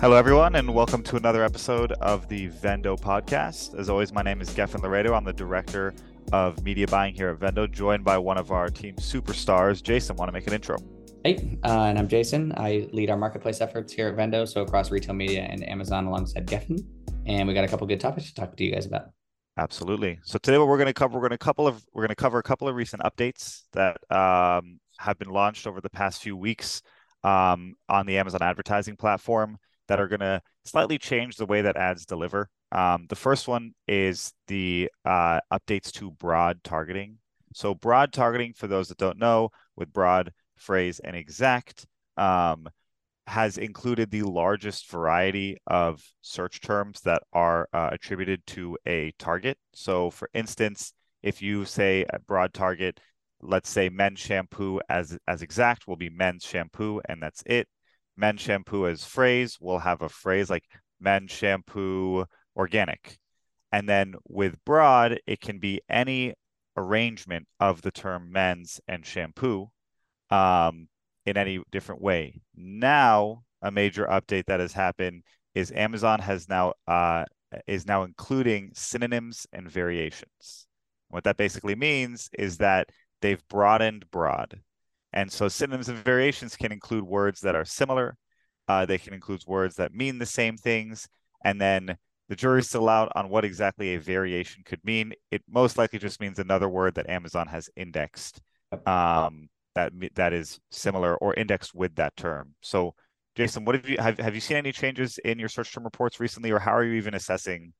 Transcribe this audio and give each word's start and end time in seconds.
Hello, 0.00 0.16
everyone, 0.16 0.54
and 0.54 0.72
welcome 0.72 1.02
to 1.02 1.16
another 1.16 1.44
episode 1.44 1.92
of 1.92 2.26
the 2.26 2.48
Vendo 2.48 2.98
podcast. 2.98 3.78
As 3.78 3.90
always, 3.90 4.14
my 4.14 4.22
name 4.22 4.40
is 4.40 4.48
Geffen 4.48 4.82
Laredo. 4.82 5.12
I'm 5.12 5.24
the 5.24 5.32
director 5.34 5.92
of 6.32 6.64
media 6.64 6.86
buying 6.86 7.14
here 7.14 7.28
at 7.28 7.38
Vendo, 7.38 7.70
joined 7.70 8.02
by 8.02 8.16
one 8.16 8.38
of 8.38 8.50
our 8.50 8.70
team 8.70 8.94
superstars. 8.96 9.82
Jason, 9.82 10.16
want 10.16 10.30
to 10.30 10.32
make 10.32 10.46
an 10.46 10.54
intro? 10.54 10.78
Hey, 11.22 11.58
uh, 11.64 11.82
and 11.82 11.98
I'm 11.98 12.08
Jason. 12.08 12.54
I 12.56 12.88
lead 12.94 13.10
our 13.10 13.18
marketplace 13.18 13.60
efforts 13.60 13.92
here 13.92 14.08
at 14.08 14.16
Vendo, 14.16 14.48
so 14.48 14.62
across 14.62 14.90
retail 14.90 15.14
media 15.14 15.42
and 15.42 15.68
Amazon 15.68 16.06
alongside 16.06 16.46
Geffen. 16.46 16.82
And 17.26 17.46
we 17.46 17.52
got 17.52 17.64
a 17.64 17.68
couple 17.68 17.86
good 17.86 18.00
topics 18.00 18.26
to 18.28 18.34
talk 18.34 18.56
to 18.56 18.64
you 18.64 18.72
guys 18.72 18.86
about. 18.86 19.10
Absolutely. 19.58 20.18
So 20.22 20.38
today, 20.38 20.56
what 20.56 20.68
we're 20.68 20.78
going 20.78 20.86
to 20.86 20.94
cover, 20.94 21.16
we're 21.16 21.28
going 21.28 21.32
to 21.32 21.38
couple 21.38 21.68
of 21.68 21.84
we're 21.92 22.04
going 22.04 22.08
to 22.08 22.14
cover 22.14 22.38
a 22.38 22.42
couple 22.42 22.68
of 22.68 22.74
recent 22.74 23.02
updates 23.02 23.64
that 23.72 23.98
um, 24.10 24.80
have 24.96 25.18
been 25.18 25.28
launched 25.28 25.66
over 25.66 25.82
the 25.82 25.90
past 25.90 26.22
few 26.22 26.38
weeks 26.38 26.80
um, 27.22 27.74
on 27.86 28.06
the 28.06 28.16
Amazon 28.16 28.40
advertising 28.40 28.96
platform 28.96 29.58
that 29.90 29.98
are 29.98 30.06
going 30.06 30.20
to 30.20 30.40
slightly 30.64 30.98
change 30.98 31.34
the 31.34 31.44
way 31.44 31.62
that 31.62 31.76
ads 31.76 32.06
deliver. 32.06 32.48
Um, 32.70 33.06
the 33.08 33.16
first 33.16 33.48
one 33.48 33.72
is 33.88 34.32
the 34.46 34.88
uh, 35.04 35.40
updates 35.52 35.90
to 35.94 36.12
broad 36.12 36.62
targeting. 36.62 37.18
So, 37.54 37.74
broad 37.74 38.12
targeting, 38.12 38.52
for 38.52 38.68
those 38.68 38.86
that 38.88 38.98
don't 38.98 39.18
know, 39.18 39.50
with 39.74 39.92
broad, 39.92 40.32
phrase, 40.56 41.00
and 41.00 41.16
exact, 41.16 41.86
um, 42.16 42.68
has 43.26 43.58
included 43.58 44.12
the 44.12 44.22
largest 44.22 44.88
variety 44.88 45.56
of 45.66 46.00
search 46.22 46.60
terms 46.60 47.00
that 47.00 47.24
are 47.32 47.68
uh, 47.72 47.88
attributed 47.90 48.46
to 48.46 48.78
a 48.86 49.12
target. 49.18 49.58
So, 49.74 50.10
for 50.10 50.30
instance, 50.34 50.92
if 51.24 51.42
you 51.42 51.64
say 51.64 52.06
a 52.10 52.20
broad 52.20 52.54
target, 52.54 53.00
let's 53.42 53.68
say 53.68 53.88
men's 53.88 54.20
shampoo 54.20 54.80
as 54.88 55.18
as 55.26 55.42
exact 55.42 55.88
will 55.88 55.96
be 55.96 56.10
men's 56.10 56.44
shampoo, 56.44 57.00
and 57.08 57.20
that's 57.20 57.42
it 57.44 57.66
men 58.20 58.36
shampoo 58.36 58.86
as 58.86 59.04
phrase, 59.04 59.56
we'll 59.60 59.78
have 59.78 60.02
a 60.02 60.08
phrase 60.08 60.50
like 60.50 60.64
men 61.00 61.26
shampoo 61.26 62.24
organic. 62.54 63.18
And 63.72 63.88
then 63.88 64.14
with 64.28 64.62
broad, 64.64 65.20
it 65.26 65.40
can 65.40 65.58
be 65.58 65.80
any 65.88 66.34
arrangement 66.76 67.48
of 67.58 67.82
the 67.82 67.90
term 67.90 68.30
men's 68.30 68.80
and 68.86 69.04
shampoo 69.04 69.68
um, 70.30 70.88
in 71.24 71.36
any 71.36 71.60
different 71.70 72.02
way. 72.02 72.40
Now, 72.54 73.42
a 73.62 73.70
major 73.70 74.06
update 74.06 74.46
that 74.46 74.60
has 74.60 74.72
happened 74.72 75.22
is 75.54 75.72
Amazon 75.72 76.20
has 76.20 76.48
now 76.48 76.74
uh, 76.86 77.24
is 77.66 77.86
now 77.86 78.04
including 78.04 78.70
synonyms 78.74 79.46
and 79.52 79.68
variations. 79.68 80.66
What 81.08 81.24
that 81.24 81.36
basically 81.36 81.74
means 81.74 82.30
is 82.38 82.58
that 82.58 82.88
they've 83.20 83.42
broadened 83.48 84.08
broad. 84.10 84.60
And 85.12 85.30
so 85.30 85.48
synonyms 85.48 85.88
and 85.88 85.98
variations 85.98 86.56
can 86.56 86.72
include 86.72 87.04
words 87.04 87.40
that 87.40 87.54
are 87.54 87.64
similar. 87.64 88.16
Uh, 88.68 88.86
they 88.86 88.98
can 88.98 89.12
include 89.12 89.42
words 89.46 89.76
that 89.76 89.94
mean 89.94 90.18
the 90.18 90.26
same 90.26 90.56
things. 90.56 91.08
And 91.44 91.60
then 91.60 91.96
the 92.28 92.36
jury's 92.36 92.68
still 92.68 92.88
out 92.88 93.10
on 93.16 93.28
what 93.28 93.44
exactly 93.44 93.94
a 93.94 94.00
variation 94.00 94.62
could 94.64 94.84
mean. 94.84 95.12
It 95.30 95.42
most 95.48 95.76
likely 95.76 95.98
just 95.98 96.20
means 96.20 96.38
another 96.38 96.68
word 96.68 96.94
that 96.94 97.10
Amazon 97.10 97.48
has 97.48 97.68
indexed 97.76 98.40
um, 98.86 99.48
that 99.74 99.92
that 100.14 100.32
is 100.32 100.60
similar 100.70 101.16
or 101.16 101.34
indexed 101.34 101.74
with 101.74 101.94
that 101.96 102.16
term. 102.16 102.54
So, 102.60 102.94
Jason, 103.36 103.64
what 103.64 103.74
have 103.74 103.88
you 103.88 103.96
have, 103.98 104.18
have 104.18 104.34
you 104.34 104.40
seen 104.40 104.56
any 104.56 104.72
changes 104.72 105.18
in 105.18 105.38
your 105.38 105.48
search 105.48 105.72
term 105.72 105.84
reports 105.84 106.20
recently, 106.20 106.50
or 106.50 106.58
how 106.58 106.72
are 106.72 106.84
you 106.84 106.94
even 106.94 107.14
assessing 107.14 107.72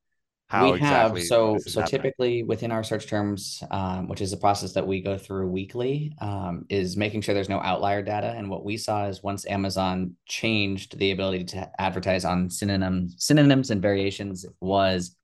how 0.51 0.73
we 0.73 0.79
exactly 0.79 1.21
have 1.21 1.29
so 1.29 1.59
so 1.59 1.81
happening? 1.81 2.03
typically 2.03 2.43
within 2.43 2.73
our 2.73 2.83
search 2.83 3.07
terms 3.07 3.63
um, 3.71 4.09
which 4.09 4.21
is 4.21 4.33
a 4.33 4.37
process 4.37 4.73
that 4.73 4.85
we 4.85 5.01
go 5.01 5.17
through 5.17 5.49
weekly 5.49 6.13
um, 6.21 6.67
is 6.69 6.97
making 6.97 7.21
sure 7.21 7.35
there's 7.35 7.49
no 7.49 7.61
outlier 7.61 8.03
data 8.03 8.35
and 8.37 8.51
what 8.51 8.65
we 8.65 8.77
saw 8.77 9.07
is 9.07 9.23
once 9.23 9.47
amazon 9.47 10.13
changed 10.27 10.99
the 10.99 11.13
ability 11.13 11.45
to 11.45 11.71
advertise 11.81 12.25
on 12.25 12.51
synonyms 12.51 13.15
synonyms 13.19 13.71
and 13.71 13.81
variations 13.81 14.45
was 14.61 15.17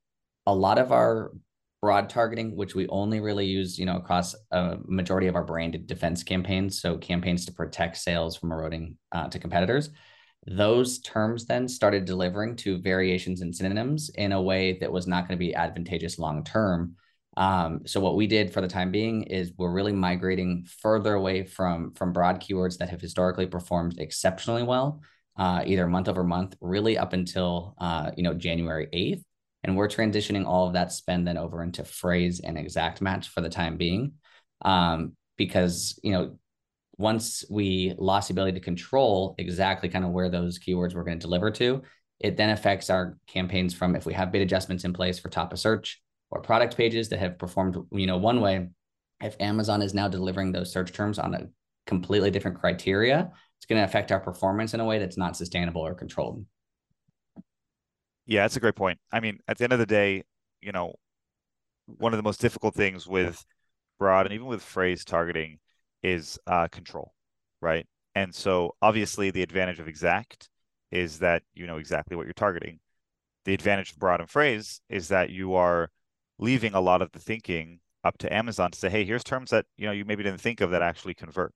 a 0.45 0.55
lot 0.55 0.77
of 0.77 0.93
our 0.93 1.33
broad 1.81 2.09
targeting 2.09 2.55
which 2.55 2.73
we 2.73 2.87
only 2.87 3.19
really 3.19 3.45
use 3.45 3.77
you 3.77 3.85
know 3.85 3.97
across 3.97 4.33
a 4.51 4.77
majority 4.85 5.27
of 5.27 5.35
our 5.35 5.43
branded 5.43 5.85
defense 5.87 6.23
campaigns 6.23 6.81
so 6.81 6.97
campaigns 6.97 7.45
to 7.45 7.51
protect 7.51 7.97
sales 7.97 8.37
from 8.37 8.53
eroding 8.53 8.97
uh, 9.11 9.27
to 9.27 9.39
competitors 9.39 9.89
those 10.47 10.99
terms 10.99 11.45
then 11.45 11.67
started 11.67 12.05
delivering 12.05 12.55
to 12.55 12.79
variations 12.79 13.41
and 13.41 13.53
synonyms 13.53 14.09
in 14.15 14.31
a 14.31 14.41
way 14.41 14.77
that 14.79 14.91
was 14.91 15.05
not 15.05 15.27
going 15.27 15.37
to 15.37 15.45
be 15.45 15.53
advantageous 15.53 16.17
long 16.17 16.43
term. 16.43 16.95
Um, 17.35 17.81
so 17.85 17.99
what 17.99 18.15
we 18.15 18.25
did 18.25 18.51
for 18.51 18.61
the 18.61 18.67
time 18.67 18.89
being 18.89 19.23
is 19.23 19.51
we're 19.57 19.71
really 19.71 19.91
migrating 19.91 20.65
further 20.81 21.13
away 21.13 21.43
from 21.43 21.93
from 21.93 22.13
broad 22.13 22.41
keywords 22.41 22.77
that 22.77 22.89
have 22.89 23.01
historically 23.01 23.45
performed 23.45 23.99
exceptionally 23.99 24.63
well, 24.63 25.01
uh, 25.37 25.63
either 25.65 25.85
month 25.85 26.07
over 26.07 26.23
month, 26.23 26.55
really 26.61 26.97
up 26.97 27.13
until 27.13 27.75
uh, 27.79 28.11
you 28.15 28.23
know 28.23 28.33
January 28.33 28.87
eighth, 28.93 29.23
and 29.63 29.75
we're 29.75 29.89
transitioning 29.89 30.47
all 30.47 30.65
of 30.65 30.73
that 30.73 30.91
spend 30.91 31.27
then 31.27 31.37
over 31.37 31.61
into 31.61 31.83
phrase 31.83 32.39
and 32.39 32.57
exact 32.57 33.01
match 33.01 33.27
for 33.29 33.41
the 33.41 33.49
time 33.49 33.77
being, 33.77 34.13
um, 34.63 35.11
because 35.37 35.99
you 36.03 36.13
know 36.13 36.39
once 36.97 37.45
we 37.49 37.93
lost 37.97 38.27
the 38.27 38.33
ability 38.33 38.53
to 38.53 38.63
control 38.63 39.35
exactly 39.37 39.89
kind 39.89 40.03
of 40.03 40.11
where 40.11 40.29
those 40.29 40.57
keywords 40.57 40.95
we're 40.95 41.03
going 41.03 41.19
to 41.19 41.25
deliver 41.25 41.51
to, 41.51 41.83
it 42.19 42.37
then 42.37 42.49
affects 42.49 42.89
our 42.89 43.17
campaigns 43.27 43.73
from 43.73 43.95
if 43.95 44.05
we 44.05 44.13
have 44.13 44.31
bid 44.31 44.41
adjustments 44.41 44.83
in 44.83 44.93
place 44.93 45.19
for 45.19 45.29
top 45.29 45.53
of 45.53 45.59
search 45.59 46.01
or 46.31 46.41
product 46.41 46.75
pages 46.75 47.09
that 47.09 47.19
have 47.19 47.37
performed, 47.37 47.77
you 47.91 48.07
know, 48.07 48.17
one 48.17 48.41
way. 48.41 48.67
If 49.21 49.35
Amazon 49.39 49.81
is 49.81 49.93
now 49.93 50.07
delivering 50.07 50.51
those 50.51 50.71
search 50.71 50.91
terms 50.91 51.17
on 51.17 51.33
a 51.33 51.47
completely 51.85 52.29
different 52.29 52.59
criteria, 52.59 53.31
it's 53.57 53.65
going 53.65 53.79
to 53.79 53.85
affect 53.85 54.11
our 54.11 54.19
performance 54.19 54.73
in 54.73 54.79
a 54.79 54.85
way 54.85 54.99
that's 54.99 55.17
not 55.17 55.35
sustainable 55.35 55.81
or 55.81 55.95
controlled. 55.95 56.45
Yeah, 58.25 58.43
that's 58.43 58.57
a 58.57 58.59
great 58.59 58.75
point. 58.75 58.99
I 59.11 59.19
mean, 59.19 59.39
at 59.47 59.57
the 59.57 59.63
end 59.63 59.73
of 59.73 59.79
the 59.79 59.85
day, 59.85 60.23
you 60.61 60.71
know, 60.71 60.95
one 61.85 62.13
of 62.13 62.17
the 62.17 62.23
most 62.23 62.41
difficult 62.41 62.75
things 62.75 63.07
with 63.07 63.43
broad 63.97 64.25
and 64.25 64.35
even 64.35 64.47
with 64.47 64.61
phrase 64.61 65.05
targeting 65.05 65.59
is 66.03 66.39
uh, 66.47 66.67
control, 66.67 67.13
right? 67.61 67.85
And 68.15 68.33
so 68.33 68.75
obviously 68.81 69.31
the 69.31 69.43
advantage 69.43 69.79
of 69.79 69.87
exact 69.87 70.49
is 70.91 71.19
that 71.19 71.43
you 71.53 71.67
know 71.67 71.77
exactly 71.77 72.15
what 72.15 72.25
you're 72.25 72.33
targeting. 72.33 72.79
The 73.45 73.53
advantage 73.53 73.91
of 73.91 73.99
broad 73.99 74.19
and 74.19 74.29
phrase 74.29 74.81
is 74.89 75.09
that 75.09 75.29
you 75.29 75.55
are 75.55 75.89
leaving 76.39 76.73
a 76.73 76.81
lot 76.81 77.01
of 77.01 77.11
the 77.11 77.19
thinking 77.19 77.79
up 78.03 78.17
to 78.19 78.33
Amazon 78.33 78.71
to 78.71 78.79
say, 78.79 78.89
hey, 78.89 79.05
here's 79.05 79.23
terms 79.23 79.51
that 79.51 79.65
you 79.77 79.85
know 79.85 79.91
you 79.91 80.05
maybe 80.05 80.23
didn't 80.23 80.41
think 80.41 80.61
of 80.61 80.71
that 80.71 80.81
actually 80.81 81.13
convert. 81.13 81.53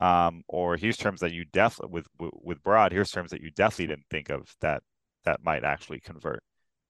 Um, 0.00 0.42
or 0.48 0.76
here's 0.76 0.96
terms 0.96 1.20
that 1.20 1.32
you 1.32 1.44
definitely 1.44 2.02
with 2.18 2.32
with 2.42 2.62
broad, 2.62 2.92
here's 2.92 3.10
terms 3.10 3.30
that 3.30 3.40
you 3.40 3.50
definitely 3.50 3.88
didn't 3.88 4.08
think 4.10 4.28
of 4.28 4.54
that 4.60 4.82
that 5.24 5.42
might 5.42 5.64
actually 5.64 6.00
convert. 6.00 6.42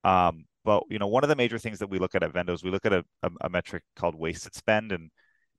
Um, 0.03 0.47
but 0.65 0.85
you 0.89 0.99
know, 0.99 1.07
one 1.07 1.23
of 1.23 1.29
the 1.29 1.37
major 1.37 1.59
things 1.59 1.79
that 1.79 1.91
we 1.91 1.99
look 1.99 2.15
at 2.15 2.23
at 2.23 2.33
Vendos, 2.33 2.65
we 2.65 2.71
look 2.71 2.87
at 2.87 2.93
a, 2.93 3.05
a, 3.23 3.31
a 3.43 3.49
metric 3.51 3.83
called 3.97 4.15
wasted 4.15 4.55
spend, 4.55 4.93
and 4.93 5.11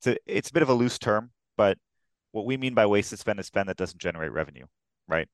it's 0.05 0.07
a 0.07 0.37
it's 0.37 0.49
a 0.49 0.53
bit 0.53 0.63
of 0.63 0.69
a 0.69 0.73
loose 0.73 0.99
term, 0.99 1.31
but 1.57 1.77
what 2.31 2.45
we 2.45 2.57
mean 2.57 2.73
by 2.73 2.85
wasted 2.85 3.19
spend 3.19 3.39
is 3.39 3.47
spend 3.47 3.69
that 3.69 3.77
doesn't 3.77 4.01
generate 4.01 4.31
revenue, 4.31 4.65
right? 5.07 5.27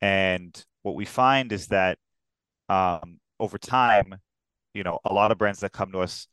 And 0.00 0.64
what 0.82 0.96
we 0.96 1.04
find 1.04 1.52
is 1.52 1.68
that 1.68 1.98
um, 2.68 3.20
over 3.38 3.58
time, 3.58 4.16
you 4.74 4.82
know, 4.82 4.98
a 5.04 5.12
lot 5.12 5.30
of 5.30 5.38
brands 5.38 5.60
that 5.60 5.72
come 5.72 5.92
to 5.92 6.00
us, 6.00 6.26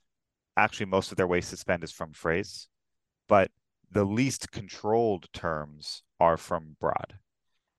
actually 0.58 0.88
most 0.88 1.12
of 1.12 1.18
their 1.18 1.28
wasted 1.28 1.60
spend 1.60 1.84
is 1.84 1.92
from 1.92 2.14
phrase, 2.14 2.68
but 3.28 3.52
the 3.92 4.04
least 4.04 4.52
controlled 4.52 5.28
terms 5.34 6.04
are 6.20 6.38
from 6.38 6.76
broad. 6.80 7.20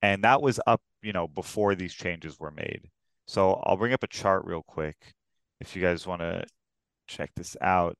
And 0.03 0.25
that 0.25 0.41
was 0.41 0.60
up, 0.66 0.81
you 1.03 1.12
know, 1.12 1.28
before 1.28 1.75
these 1.75 1.94
changes 1.94 2.39
were 2.39 2.50
made. 2.50 2.91
So 3.27 3.60
I'll 3.65 3.77
bring 3.77 3.93
up 3.93 4.03
a 4.03 4.09
chart 4.09 4.44
real 4.44 4.62
quick 4.62 4.97
if 5.60 5.77
you 5.77 5.83
guys 5.83 6.06
want 6.06 6.22
to 6.22 6.44
check 7.06 7.31
this 7.37 7.56
out. 7.60 7.97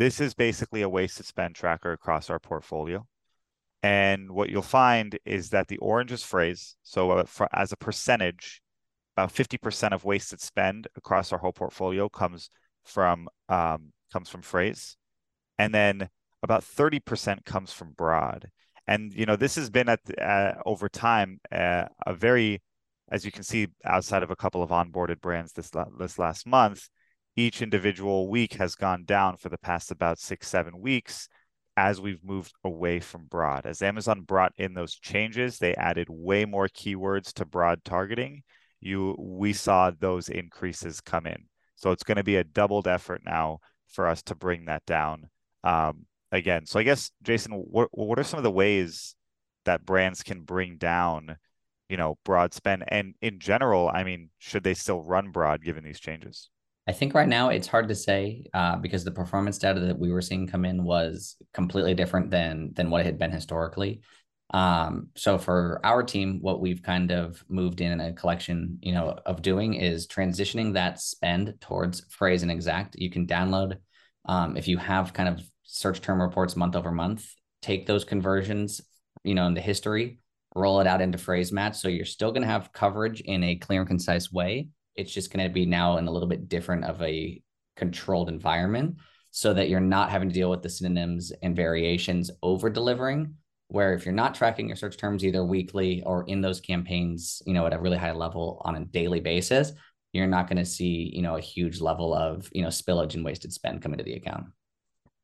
This 0.00 0.18
is 0.18 0.32
basically 0.32 0.80
a 0.80 0.88
wasted 0.88 1.26
spend 1.26 1.54
tracker 1.54 1.92
across 1.92 2.30
our 2.30 2.38
portfolio. 2.38 3.06
And 3.82 4.30
what 4.30 4.48
you'll 4.48 4.62
find 4.62 5.18
is 5.26 5.50
that 5.50 5.68
the 5.68 5.76
orange 5.76 6.10
is 6.10 6.22
phrase. 6.22 6.74
So 6.82 7.10
uh, 7.10 7.24
as 7.52 7.72
a 7.72 7.76
percentage, 7.76 8.62
about 9.14 9.30
50% 9.30 9.92
of 9.92 10.06
wasted 10.06 10.40
spend 10.40 10.88
across 10.96 11.34
our 11.34 11.38
whole 11.38 11.52
portfolio 11.52 12.08
comes 12.08 12.48
from 12.82 13.28
um, 13.50 13.92
comes 14.10 14.30
from 14.30 14.40
phrase. 14.40 14.96
And 15.58 15.74
then 15.74 16.08
about 16.42 16.62
30% 16.62 17.44
comes 17.44 17.70
from 17.70 17.92
broad. 17.92 18.48
And 18.86 19.12
you 19.12 19.26
know, 19.26 19.36
this 19.36 19.56
has 19.56 19.68
been 19.68 19.90
at 19.90 20.00
uh, 20.18 20.54
over 20.64 20.88
time 20.88 21.40
uh, 21.52 21.84
a 22.06 22.14
very 22.14 22.62
as 23.12 23.26
you 23.26 23.32
can 23.32 23.42
see 23.42 23.66
outside 23.84 24.22
of 24.22 24.30
a 24.30 24.36
couple 24.36 24.62
of 24.62 24.70
onboarded 24.70 25.20
brands 25.20 25.52
this 25.52 25.70
this 25.98 26.18
last 26.18 26.46
month, 26.46 26.88
each 27.40 27.62
individual 27.62 28.28
week 28.28 28.54
has 28.54 28.74
gone 28.74 29.04
down 29.04 29.36
for 29.36 29.48
the 29.48 29.58
past 29.58 29.90
about 29.90 30.18
six, 30.18 30.48
seven 30.48 30.80
weeks 30.80 31.28
as 31.76 32.00
we've 32.00 32.22
moved 32.22 32.52
away 32.64 33.00
from 33.00 33.24
broad. 33.24 33.64
As 33.64 33.80
Amazon 33.80 34.20
brought 34.20 34.52
in 34.58 34.74
those 34.74 34.96
changes, 34.96 35.58
they 35.58 35.74
added 35.76 36.08
way 36.10 36.44
more 36.44 36.68
keywords 36.68 37.32
to 37.34 37.46
broad 37.46 37.82
targeting. 37.84 38.42
You 38.80 39.16
we 39.18 39.52
saw 39.52 39.90
those 39.90 40.28
increases 40.28 41.00
come 41.00 41.26
in. 41.26 41.44
So 41.76 41.92
it's 41.92 42.02
going 42.02 42.16
to 42.16 42.24
be 42.24 42.36
a 42.36 42.44
doubled 42.44 42.86
effort 42.86 43.22
now 43.24 43.60
for 43.88 44.06
us 44.06 44.22
to 44.24 44.34
bring 44.34 44.66
that 44.66 44.84
down 44.84 45.30
um, 45.64 46.04
again. 46.30 46.66
So 46.66 46.78
I 46.78 46.82
guess 46.82 47.10
Jason, 47.22 47.52
what 47.52 47.88
what 47.92 48.18
are 48.18 48.24
some 48.24 48.38
of 48.38 48.44
the 48.44 48.50
ways 48.50 49.14
that 49.64 49.86
brands 49.86 50.22
can 50.22 50.42
bring 50.42 50.76
down, 50.76 51.36
you 51.88 51.96
know, 51.96 52.18
broad 52.24 52.52
spend? 52.52 52.84
And 52.88 53.14
in 53.22 53.38
general, 53.38 53.90
I 53.92 54.04
mean, 54.04 54.30
should 54.38 54.64
they 54.64 54.74
still 54.74 55.02
run 55.02 55.30
broad 55.30 55.64
given 55.64 55.84
these 55.84 56.00
changes? 56.00 56.50
I 56.90 56.92
think 56.92 57.14
right 57.14 57.28
now 57.28 57.50
it's 57.50 57.68
hard 57.68 57.86
to 57.86 57.94
say 57.94 58.46
uh, 58.52 58.74
because 58.74 59.04
the 59.04 59.12
performance 59.12 59.58
data 59.58 59.78
that 59.78 59.96
we 60.00 60.10
were 60.10 60.20
seeing 60.20 60.48
come 60.48 60.64
in 60.64 60.82
was 60.82 61.36
completely 61.54 61.94
different 61.94 62.32
than 62.32 62.72
than 62.74 62.90
what 62.90 63.02
it 63.02 63.06
had 63.06 63.16
been 63.16 63.30
historically. 63.30 64.00
Um, 64.52 65.10
so 65.14 65.38
for 65.38 65.80
our 65.84 66.02
team, 66.02 66.40
what 66.40 66.60
we've 66.60 66.82
kind 66.82 67.12
of 67.12 67.44
moved 67.48 67.80
in 67.80 68.00
a 68.00 68.12
collection, 68.12 68.80
you 68.82 68.90
know, 68.90 69.16
of 69.24 69.40
doing 69.40 69.74
is 69.74 70.08
transitioning 70.08 70.72
that 70.72 71.00
spend 71.00 71.54
towards 71.60 72.00
phrase 72.12 72.42
and 72.42 72.50
exact. 72.50 72.96
You 72.96 73.08
can 73.08 73.24
download 73.24 73.76
um, 74.24 74.56
if 74.56 74.66
you 74.66 74.76
have 74.76 75.12
kind 75.12 75.28
of 75.28 75.40
search 75.62 76.00
term 76.00 76.20
reports 76.20 76.56
month 76.56 76.74
over 76.74 76.90
month, 76.90 77.32
take 77.62 77.86
those 77.86 78.04
conversions, 78.04 78.80
you 79.22 79.36
know, 79.36 79.46
in 79.46 79.54
the 79.54 79.60
history, 79.60 80.18
roll 80.56 80.80
it 80.80 80.88
out 80.88 81.00
into 81.00 81.18
phrase 81.18 81.52
match. 81.52 81.76
So 81.76 81.86
you're 81.86 82.04
still 82.04 82.32
going 82.32 82.42
to 82.42 82.48
have 82.48 82.72
coverage 82.72 83.20
in 83.20 83.44
a 83.44 83.54
clear 83.54 83.82
and 83.82 83.88
concise 83.88 84.32
way. 84.32 84.70
It's 85.00 85.12
just 85.12 85.32
going 85.32 85.46
to 85.46 85.52
be 85.52 85.66
now 85.66 85.96
in 85.96 86.06
a 86.06 86.10
little 86.10 86.28
bit 86.28 86.48
different 86.48 86.84
of 86.84 87.00
a 87.02 87.42
controlled 87.76 88.28
environment 88.28 88.96
so 89.30 89.54
that 89.54 89.68
you're 89.68 89.80
not 89.80 90.10
having 90.10 90.28
to 90.28 90.34
deal 90.34 90.50
with 90.50 90.62
the 90.62 90.68
synonyms 90.68 91.32
and 91.42 91.56
variations 91.56 92.30
over 92.42 92.68
delivering 92.68 93.34
where 93.70 93.94
if 93.94 94.04
you're 94.04 94.12
not 94.12 94.34
tracking 94.34 94.66
your 94.66 94.76
search 94.76 94.96
terms 94.96 95.24
either 95.24 95.44
weekly 95.44 96.02
or 96.04 96.24
in 96.26 96.40
those 96.40 96.60
campaigns, 96.60 97.40
you 97.46 97.54
know, 97.54 97.66
at 97.66 97.72
a 97.72 97.78
really 97.78 97.96
high 97.96 98.12
level 98.12 98.60
on 98.64 98.74
a 98.74 98.84
daily 98.84 99.20
basis, 99.20 99.72
you're 100.12 100.26
not 100.26 100.48
going 100.48 100.56
to 100.56 100.64
see, 100.64 101.10
you 101.14 101.22
know, 101.22 101.36
a 101.36 101.40
huge 101.40 101.80
level 101.80 102.12
of, 102.12 102.50
you 102.52 102.62
know, 102.62 102.68
spillage 102.68 103.14
and 103.14 103.24
wasted 103.24 103.52
spend 103.52 103.80
coming 103.80 103.98
to 103.98 104.04
the 104.04 104.14
account. 104.14 104.46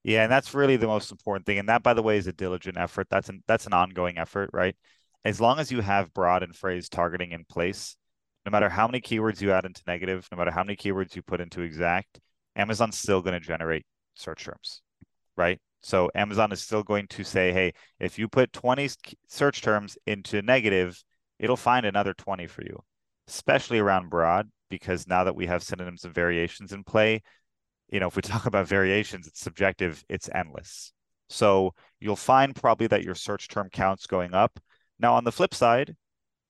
Yeah, 0.04 0.22
and 0.22 0.30
that's 0.30 0.54
really 0.54 0.76
the 0.76 0.86
most 0.86 1.10
important 1.10 1.44
thing. 1.44 1.58
And 1.58 1.68
that, 1.68 1.82
by 1.82 1.92
the 1.92 2.02
way, 2.02 2.18
is 2.18 2.28
a 2.28 2.32
diligent 2.32 2.78
effort. 2.78 3.08
That's 3.10 3.28
an 3.28 3.42
that's 3.48 3.66
an 3.66 3.72
ongoing 3.72 4.16
effort, 4.16 4.50
right? 4.52 4.76
As 5.24 5.40
long 5.40 5.58
as 5.58 5.72
you 5.72 5.80
have 5.80 6.14
broad 6.14 6.44
and 6.44 6.54
phrase 6.54 6.88
targeting 6.88 7.32
in 7.32 7.44
place, 7.44 7.96
no 8.46 8.50
matter 8.50 8.68
how 8.68 8.86
many 8.86 9.00
keywords 9.00 9.40
you 9.40 9.50
add 9.50 9.66
into 9.66 9.82
negative, 9.86 10.28
no 10.30 10.38
matter 10.38 10.52
how 10.52 10.62
many 10.62 10.76
keywords 10.76 11.16
you 11.16 11.22
put 11.22 11.40
into 11.40 11.62
exact, 11.62 12.20
Amazon's 12.54 12.96
still 12.96 13.20
going 13.20 13.34
to 13.34 13.40
generate 13.40 13.84
search 14.14 14.44
terms, 14.44 14.82
right? 15.36 15.60
So 15.82 16.10
Amazon 16.14 16.52
is 16.52 16.62
still 16.62 16.82
going 16.82 17.08
to 17.08 17.24
say, 17.24 17.52
hey, 17.52 17.72
if 17.98 18.18
you 18.18 18.28
put 18.28 18.52
20 18.52 18.88
search 19.26 19.62
terms 19.62 19.98
into 20.06 20.42
negative, 20.42 21.02
it'll 21.38 21.56
find 21.56 21.84
another 21.84 22.14
20 22.14 22.46
for 22.46 22.62
you, 22.62 22.82
especially 23.28 23.78
around 23.78 24.10
broad, 24.10 24.48
because 24.70 25.06
now 25.06 25.24
that 25.24 25.36
we 25.36 25.46
have 25.46 25.62
synonyms 25.62 26.04
and 26.04 26.14
variations 26.14 26.72
in 26.72 26.84
play, 26.84 27.22
you 27.90 28.00
know, 28.00 28.06
if 28.06 28.16
we 28.16 28.22
talk 28.22 28.46
about 28.46 28.68
variations, 28.68 29.26
it's 29.26 29.40
subjective, 29.40 30.04
it's 30.08 30.30
endless. 30.32 30.92
So 31.28 31.74
you'll 32.00 32.16
find 32.16 32.54
probably 32.54 32.86
that 32.86 33.02
your 33.02 33.16
search 33.16 33.48
term 33.48 33.68
counts 33.70 34.06
going 34.06 34.34
up. 34.34 34.58
Now, 34.98 35.14
on 35.14 35.24
the 35.24 35.32
flip 35.32 35.52
side, 35.52 35.94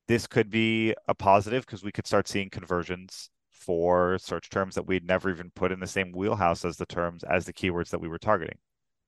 this 0.09 0.27
could 0.27 0.51
be 0.51 0.95
a 1.09 1.15
positive 1.15 1.67
because 1.67 1.83
we 1.83 1.93
could 1.93 2.07
start 2.07 2.29
seeing 2.29 2.51
conversions 2.51 3.31
for 3.51 4.19
search 4.19 4.49
terms 4.51 4.75
that 4.77 4.87
we'd 4.87 5.07
never 5.07 5.31
even 5.31 5.51
put 5.55 5.73
in 5.73 5.81
the 5.81 5.87
same 5.87 6.13
wheelhouse 6.13 6.65
as 6.65 6.77
the 6.77 6.87
terms 6.87 7.25
as 7.25 7.47
the 7.47 7.53
keywords 7.53 7.91
that 7.91 8.01
we 8.01 8.09
were 8.09 8.19
targeting 8.19 8.59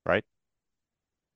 right? 0.08 0.24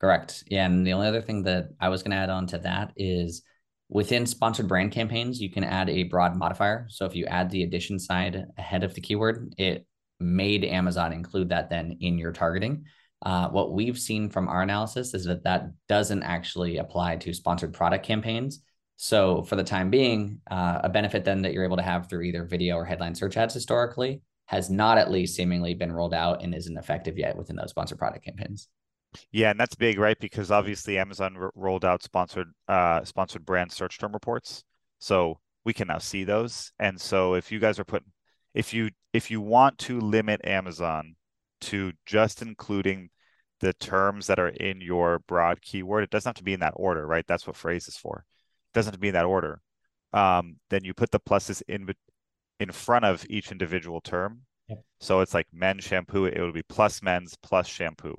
Correct. 0.01 0.43
Yeah. 0.49 0.67
And 0.67 0.85
the 0.85 0.95
only 0.95 1.07
other 1.07 1.23
thing 1.23 1.45
that 1.45 1.69
I 1.79 1.89
was 1.89 2.03
going 2.03 2.11
to 2.11 2.17
add 2.17 2.31
on 2.31 2.47
to 2.49 2.59
that 2.59 2.93
is 2.97 3.43
within 3.89 4.27
sponsored 4.27 4.67
brand 4.67 4.91
campaigns, 4.91 5.41
you 5.41 5.51
can 5.51 5.63
add 5.63 5.89
a 5.89 6.05
broad 6.05 6.35
modifier. 6.35 6.87
So 6.89 7.05
if 7.05 7.15
you 7.15 7.27
add 7.27 7.51
the 7.51 7.63
addition 7.63 8.01
side 8.01 8.47
ahead 8.59 8.83
of 8.83 8.95
the 8.95 9.01
keyword, 9.01 9.55
it 9.59 9.87
made 10.19 10.65
Amazon 10.65 11.13
include 11.13 11.51
that 11.51 11.71
then 11.71 11.99
in 12.01 12.19
your 12.19 12.33
targeting. 12.33 12.85
Uh, 13.25 13.49
what 13.51 13.73
we've 13.73 13.99
seen 13.99 14.29
from 14.29 14.49
our 14.49 14.63
analysis 14.63 15.15
is 15.15 15.25
that 15.27 15.45
that 15.45 15.71
doesn't 15.89 16.25
actually 16.25 16.79
apply 16.79 17.17
to 17.17 17.33
sponsored 17.33 17.73
product 17.73 18.05
campaigns. 18.05 18.61
So 19.03 19.43
for 19.43 19.57
the 19.57 19.65
time 19.65 19.91
being, 19.91 20.39
uh, 20.49 20.79
a 20.85 20.89
benefit 20.89 21.25
then 21.25 21.43
that 21.43 21.53
you're 21.53 21.65
able 21.65 21.77
to 21.77 21.83
have 21.83 22.09
through 22.09 22.23
either 22.23 22.45
video 22.45 22.77
or 22.77 22.85
headline 22.85 23.17
search 23.17 23.37
ads 23.37 23.53
historically 23.53 24.23
has 24.47 24.71
not 24.71 24.97
at 24.97 25.11
least 25.11 25.35
seemingly 25.35 25.75
been 25.75 25.91
rolled 25.91 26.15
out 26.15 26.41
and 26.41 26.55
isn't 26.55 26.79
effective 26.79 27.19
yet 27.19 27.37
within 27.37 27.57
those 27.57 27.71
sponsored 27.71 27.99
product 27.99 28.25
campaigns. 28.25 28.69
Yeah, 29.33 29.51
and 29.51 29.59
that's 29.59 29.75
big, 29.75 29.99
right? 29.99 30.17
Because 30.21 30.53
obviously 30.53 30.99
Amazon 30.99 31.37
r- 31.37 31.51
rolled 31.57 31.85
out 31.85 32.05
sponsored 32.05 32.53
uh 32.69 33.03
sponsored 33.03 33.45
brand 33.45 33.73
search 33.73 33.99
term 33.99 34.13
reports. 34.13 34.63
So 35.01 35.41
we 35.65 35.73
can 35.73 35.89
now 35.89 35.99
see 35.99 36.23
those. 36.23 36.71
And 36.79 37.01
so 37.01 37.35
if 37.35 37.51
you 37.51 37.59
guys 37.59 37.81
are 37.81 37.85
putting 37.85 38.13
if 38.55 38.73
you 38.73 38.91
if 39.13 39.33
you 39.33 39.41
want 39.41 39.79
to 39.79 39.99
limit 39.99 40.43
Amazon 40.45 41.17
to 41.63 41.91
just 42.07 42.41
including 42.41 43.11
the 43.59 43.73
terms 43.73 44.29
that 44.29 44.39
are 44.39 44.51
in 44.51 44.81
your 44.81 45.19
broad 45.27 45.61
keyword, 45.61 46.05
it 46.05 46.11
doesn't 46.11 46.29
have 46.29 46.37
to 46.37 46.45
be 46.45 46.55
in 46.55 46.61
that 46.61 46.75
order, 46.77 47.05
right? 47.05 47.25
That's 47.27 47.49
what 47.49 47.57
phrase 47.57 47.89
is 47.89 47.97
for. 47.97 48.25
Doesn't 48.75 48.93
have 48.93 48.99
to 48.99 49.01
be 49.01 49.09
in 49.09 49.15
that 49.15 49.25
order. 49.25 49.61
Um, 50.13 50.57
then 50.71 50.85
you 50.85 50.95
put 50.95 51.11
the 51.11 51.21
pluses 51.21 51.63
in 51.69 51.89
in 52.61 52.71
front 52.71 53.05
of 53.05 53.25
each 53.29 53.51
individual 53.51 54.01
term. 54.01 54.43
Yep. 54.69 54.85
So 55.01 55.21
it's 55.21 55.35
like 55.35 55.47
men's 55.53 55.85
shampoo, 55.85 56.27
it 56.27 56.39
will 56.41 56.53
be 56.53 56.63
plus 56.63 57.03
men's 57.03 57.37
plus 57.43 57.67
shampoo. 57.67 58.17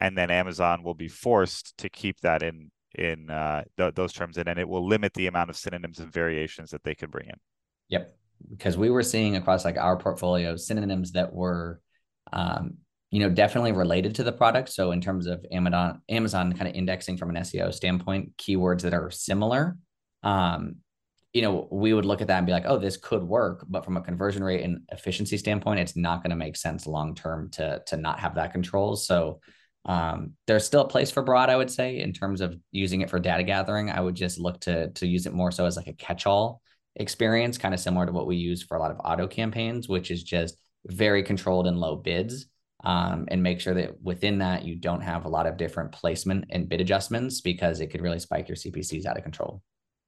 And 0.00 0.16
then 0.16 0.30
Amazon 0.30 0.82
will 0.82 0.94
be 0.94 1.08
forced 1.08 1.76
to 1.78 1.88
keep 1.88 2.20
that 2.20 2.42
in 2.42 2.70
in 2.94 3.30
uh, 3.30 3.62
th- 3.76 3.94
those 3.94 4.12
terms 4.12 4.36
in, 4.36 4.48
and 4.48 4.58
it 4.58 4.68
will 4.68 4.86
limit 4.86 5.14
the 5.14 5.28
amount 5.28 5.50
of 5.50 5.56
synonyms 5.56 6.00
and 6.00 6.12
variations 6.12 6.70
that 6.70 6.82
they 6.82 6.94
could 6.94 7.10
bring 7.10 7.28
in. 7.28 7.36
Yep, 7.88 8.16
because 8.50 8.76
we 8.76 8.90
were 8.90 9.02
seeing 9.02 9.36
across 9.36 9.64
like 9.64 9.76
our 9.76 9.96
portfolio 9.96 10.56
synonyms 10.56 11.12
that 11.12 11.32
were, 11.32 11.80
um, 12.32 12.78
you 13.10 13.20
know, 13.20 13.28
definitely 13.28 13.72
related 13.72 14.14
to 14.16 14.22
the 14.22 14.32
product. 14.32 14.68
So 14.68 14.92
in 14.92 15.00
terms 15.00 15.26
of 15.26 15.44
Amazon, 15.50 16.00
Amazon 16.08 16.52
kind 16.52 16.68
of 16.68 16.74
indexing 16.74 17.16
from 17.16 17.30
an 17.30 17.42
SEO 17.42 17.72
standpoint, 17.74 18.36
keywords 18.36 18.82
that 18.82 18.94
are 18.94 19.10
similar, 19.10 19.76
um, 20.22 20.76
you 21.32 21.42
know, 21.42 21.68
we 21.70 21.92
would 21.92 22.04
look 22.04 22.20
at 22.20 22.26
that 22.26 22.38
and 22.38 22.46
be 22.46 22.52
like, 22.52 22.64
oh, 22.66 22.78
this 22.78 22.96
could 22.96 23.22
work, 23.22 23.64
but 23.68 23.84
from 23.84 23.96
a 23.96 24.02
conversion 24.02 24.42
rate 24.42 24.64
and 24.64 24.80
efficiency 24.90 25.36
standpoint, 25.36 25.78
it's 25.78 25.96
not 25.96 26.22
going 26.22 26.30
to 26.30 26.36
make 26.36 26.56
sense 26.56 26.86
long 26.86 27.14
term 27.14 27.50
to 27.52 27.82
to 27.86 27.96
not 27.96 28.18
have 28.18 28.34
that 28.34 28.52
control. 28.52 28.96
So 28.96 29.40
um, 29.84 30.32
there's 30.46 30.66
still 30.66 30.82
a 30.82 30.88
place 30.88 31.10
for 31.10 31.22
broad, 31.22 31.48
I 31.48 31.56
would 31.56 31.70
say, 31.70 32.00
in 32.00 32.12
terms 32.12 32.40
of 32.40 32.56
using 32.72 33.00
it 33.00 33.10
for 33.10 33.20
data 33.20 33.44
gathering. 33.44 33.90
I 33.90 34.00
would 34.00 34.16
just 34.16 34.40
look 34.40 34.60
to 34.62 34.90
to 34.90 35.06
use 35.06 35.26
it 35.26 35.32
more 35.32 35.52
so 35.52 35.66
as 35.66 35.76
like 35.76 35.86
a 35.86 35.92
catch-all 35.92 36.60
experience, 36.96 37.58
kind 37.58 37.74
of 37.74 37.80
similar 37.80 38.06
to 38.06 38.12
what 38.12 38.26
we 38.26 38.36
use 38.36 38.62
for 38.64 38.76
a 38.76 38.80
lot 38.80 38.90
of 38.90 39.00
auto 39.04 39.28
campaigns, 39.28 39.88
which 39.88 40.10
is 40.10 40.24
just 40.24 40.56
very 40.86 41.22
controlled 41.22 41.68
and 41.68 41.78
low 41.78 41.94
bids. 41.94 42.46
Um, 42.82 43.26
and 43.28 43.42
make 43.42 43.60
sure 43.60 43.74
that 43.74 44.00
within 44.02 44.38
that 44.38 44.64
you 44.64 44.74
don't 44.74 45.02
have 45.02 45.26
a 45.26 45.28
lot 45.28 45.46
of 45.46 45.58
different 45.58 45.92
placement 45.92 46.46
and 46.50 46.68
bid 46.68 46.80
adjustments 46.80 47.40
because 47.40 47.80
it 47.80 47.88
could 47.88 48.00
really 48.00 48.18
spike 48.18 48.48
your 48.48 48.56
CPCs 48.56 49.04
out 49.04 49.18
of 49.18 49.22
control. 49.22 49.62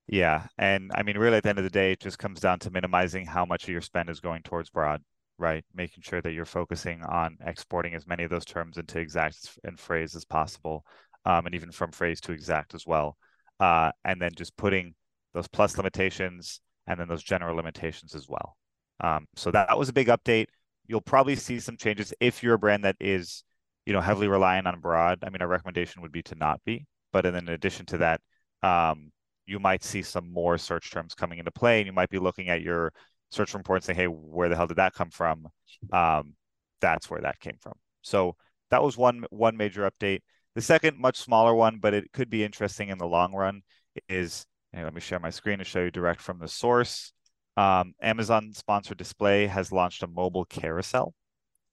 Yeah. 0.08 0.46
And 0.58 0.90
I 0.94 1.02
mean, 1.02 1.18
really, 1.18 1.36
at 1.36 1.42
the 1.42 1.48
end 1.48 1.58
of 1.58 1.64
the 1.64 1.70
day, 1.70 1.92
it 1.92 2.00
just 2.00 2.18
comes 2.18 2.40
down 2.40 2.58
to 2.60 2.70
minimizing 2.70 3.26
how 3.26 3.44
much 3.44 3.64
of 3.64 3.68
your 3.68 3.80
spend 3.80 4.10
is 4.10 4.20
going 4.20 4.42
towards 4.42 4.70
broad, 4.70 5.02
right? 5.38 5.64
Making 5.74 6.02
sure 6.02 6.20
that 6.22 6.32
you're 6.32 6.44
focusing 6.44 7.02
on 7.02 7.36
exporting 7.44 7.94
as 7.94 8.06
many 8.06 8.24
of 8.24 8.30
those 8.30 8.44
terms 8.44 8.78
into 8.78 8.98
exact 8.98 9.58
and 9.64 9.78
phrase 9.78 10.16
as 10.16 10.24
possible, 10.24 10.84
um, 11.24 11.46
and 11.46 11.54
even 11.54 11.70
from 11.70 11.92
phrase 11.92 12.20
to 12.22 12.32
exact 12.32 12.74
as 12.74 12.86
well. 12.86 13.16
Uh, 13.60 13.92
and 14.04 14.20
then 14.20 14.32
just 14.34 14.56
putting 14.56 14.94
those 15.34 15.48
plus 15.48 15.76
limitations 15.76 16.60
and 16.86 16.98
then 16.98 17.08
those 17.08 17.22
general 17.22 17.56
limitations 17.56 18.14
as 18.14 18.28
well. 18.28 18.56
Um, 19.00 19.26
so 19.36 19.50
that, 19.50 19.68
that 19.68 19.78
was 19.78 19.88
a 19.88 19.92
big 19.92 20.08
update. 20.08 20.46
You'll 20.86 21.00
probably 21.00 21.36
see 21.36 21.60
some 21.60 21.76
changes 21.76 22.12
if 22.20 22.42
you're 22.42 22.54
a 22.54 22.58
brand 22.58 22.84
that 22.84 22.96
is, 23.00 23.44
you 23.86 23.92
know, 23.92 24.00
heavily 24.00 24.28
reliant 24.28 24.66
on 24.66 24.80
broad. 24.80 25.20
I 25.24 25.30
mean, 25.30 25.42
our 25.42 25.48
recommendation 25.48 26.02
would 26.02 26.12
be 26.12 26.22
to 26.24 26.34
not 26.34 26.60
be. 26.64 26.86
But 27.12 27.26
in 27.26 27.48
addition 27.48 27.86
to 27.86 27.98
that, 27.98 28.20
um, 28.62 29.12
you 29.46 29.58
might 29.58 29.82
see 29.82 30.02
some 30.02 30.32
more 30.32 30.58
search 30.58 30.90
terms 30.90 31.14
coming 31.14 31.38
into 31.38 31.50
play 31.50 31.80
and 31.80 31.86
you 31.86 31.92
might 31.92 32.10
be 32.10 32.18
looking 32.18 32.48
at 32.48 32.62
your 32.62 32.92
search 33.30 33.54
report 33.54 33.78
and 33.78 33.84
say 33.84 33.94
hey 33.94 34.06
where 34.06 34.48
the 34.48 34.56
hell 34.56 34.66
did 34.66 34.76
that 34.76 34.94
come 34.94 35.10
from 35.10 35.48
um, 35.92 36.34
that's 36.80 37.10
where 37.10 37.20
that 37.20 37.40
came 37.40 37.56
from 37.60 37.74
so 38.02 38.36
that 38.70 38.82
was 38.82 38.96
one 38.96 39.24
one 39.30 39.56
major 39.56 39.90
update 39.90 40.20
the 40.54 40.60
second 40.60 40.98
much 40.98 41.16
smaller 41.16 41.54
one 41.54 41.78
but 41.80 41.94
it 41.94 42.12
could 42.12 42.30
be 42.30 42.44
interesting 42.44 42.88
in 42.88 42.98
the 42.98 43.06
long 43.06 43.34
run 43.34 43.62
is 44.08 44.46
hey, 44.72 44.84
let 44.84 44.94
me 44.94 45.00
share 45.00 45.18
my 45.18 45.30
screen 45.30 45.58
to 45.58 45.64
show 45.64 45.82
you 45.82 45.90
direct 45.90 46.20
from 46.20 46.38
the 46.38 46.48
source 46.48 47.12
um, 47.56 47.94
amazon 48.02 48.52
sponsored 48.52 48.98
display 48.98 49.46
has 49.46 49.72
launched 49.72 50.02
a 50.02 50.06
mobile 50.06 50.44
carousel 50.44 51.14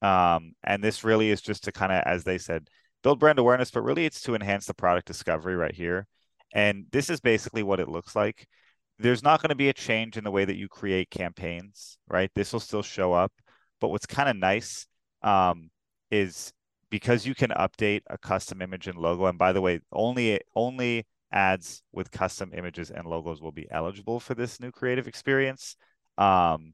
um, 0.01 0.53
and 0.63 0.83
this 0.83 1.03
really 1.03 1.29
is 1.29 1.41
just 1.41 1.63
to 1.63 1.71
kind 1.71 1.91
of 1.91 2.01
as 2.05 2.23
they 2.23 2.37
said 2.37 2.67
build 3.03 3.19
brand 3.19 3.39
awareness 3.39 3.71
but 3.71 3.81
really 3.81 4.05
it's 4.05 4.21
to 4.21 4.35
enhance 4.35 4.65
the 4.65 4.73
product 4.73 5.07
discovery 5.07 5.55
right 5.55 5.75
here 5.75 6.07
and 6.53 6.85
this 6.91 7.09
is 7.09 7.19
basically 7.19 7.63
what 7.63 7.79
it 7.79 7.89
looks 7.89 8.15
like. 8.15 8.47
There's 8.97 9.23
not 9.23 9.41
going 9.41 9.49
to 9.49 9.55
be 9.55 9.69
a 9.69 9.73
change 9.73 10.17
in 10.17 10.23
the 10.23 10.31
way 10.31 10.45
that 10.45 10.57
you 10.57 10.67
create 10.67 11.09
campaigns, 11.09 11.97
right? 12.09 12.31
This 12.35 12.51
will 12.51 12.59
still 12.59 12.83
show 12.83 13.13
up. 13.13 13.31
But 13.79 13.89
what's 13.89 14.05
kind 14.05 14.29
of 14.29 14.35
nice 14.35 14.87
um, 15.21 15.69
is 16.11 16.51
because 16.89 17.25
you 17.25 17.35
can 17.35 17.51
update 17.51 18.01
a 18.09 18.17
custom 18.17 18.61
image 18.61 18.87
and 18.87 18.97
logo. 18.97 19.27
And 19.27 19.37
by 19.37 19.53
the 19.53 19.61
way, 19.61 19.79
only 19.93 20.41
only 20.55 21.05
ads 21.31 21.83
with 21.91 22.11
custom 22.11 22.51
images 22.55 22.91
and 22.91 23.05
logos 23.05 23.41
will 23.41 23.51
be 23.51 23.67
eligible 23.71 24.19
for 24.19 24.33
this 24.35 24.59
new 24.59 24.71
creative 24.71 25.07
experience. 25.07 25.75
Um, 26.17 26.73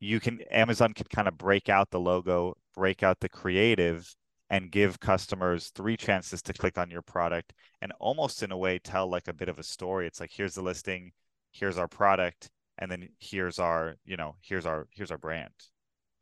you 0.00 0.20
can 0.20 0.40
Amazon 0.50 0.94
can 0.94 1.06
kind 1.14 1.28
of 1.28 1.38
break 1.38 1.68
out 1.68 1.90
the 1.90 2.00
logo, 2.00 2.56
break 2.74 3.02
out 3.02 3.20
the 3.20 3.28
creative, 3.28 4.14
and 4.50 4.70
give 4.70 5.00
customers 5.00 5.70
three 5.74 5.96
chances 5.96 6.42
to 6.42 6.52
click 6.52 6.76
on 6.76 6.90
your 6.90 7.02
product 7.02 7.54
and 7.80 7.92
almost 8.00 8.42
in 8.42 8.52
a 8.52 8.56
way 8.56 8.78
tell 8.78 9.08
like 9.08 9.26
a 9.28 9.32
bit 9.32 9.48
of 9.48 9.58
a 9.58 9.62
story. 9.62 10.06
It's 10.06 10.20
like 10.20 10.30
here's 10.32 10.54
the 10.54 10.62
listing, 10.62 11.12
here's 11.52 11.78
our 11.78 11.88
product, 11.88 12.50
and 12.78 12.90
then 12.90 13.08
here's 13.18 13.58
our, 13.58 13.94
you 14.04 14.16
know, 14.16 14.36
here's 14.42 14.66
our 14.66 14.88
here's 14.90 15.10
our 15.10 15.18
brand. 15.18 15.54